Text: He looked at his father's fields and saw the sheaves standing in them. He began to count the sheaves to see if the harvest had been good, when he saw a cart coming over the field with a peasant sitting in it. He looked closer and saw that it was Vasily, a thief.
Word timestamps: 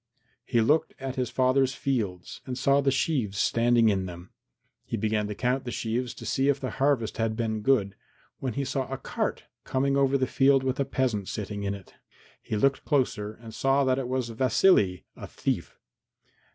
He 0.43 0.61
looked 0.61 0.95
at 0.99 1.15
his 1.15 1.29
father's 1.29 1.75
fields 1.75 2.41
and 2.47 2.57
saw 2.57 2.81
the 2.81 2.89
sheaves 2.89 3.37
standing 3.37 3.89
in 3.89 4.07
them. 4.07 4.31
He 4.83 4.97
began 4.97 5.27
to 5.27 5.35
count 5.35 5.63
the 5.63 5.69
sheaves 5.71 6.15
to 6.15 6.25
see 6.25 6.47
if 6.49 6.59
the 6.59 6.71
harvest 6.71 7.17
had 7.17 7.35
been 7.35 7.61
good, 7.61 7.93
when 8.39 8.53
he 8.53 8.65
saw 8.65 8.91
a 8.91 8.97
cart 8.97 9.43
coming 9.63 9.95
over 9.95 10.17
the 10.17 10.25
field 10.25 10.63
with 10.63 10.79
a 10.79 10.85
peasant 10.85 11.27
sitting 11.27 11.61
in 11.61 11.75
it. 11.75 11.93
He 12.41 12.57
looked 12.57 12.83
closer 12.83 13.33
and 13.35 13.53
saw 13.53 13.83
that 13.83 13.99
it 13.99 14.07
was 14.07 14.29
Vasily, 14.29 15.05
a 15.15 15.27
thief. 15.27 15.77